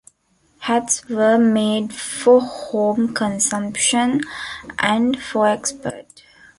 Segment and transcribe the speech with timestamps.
[0.61, 4.21] Hats were made for home consumption
[4.79, 6.23] and for export.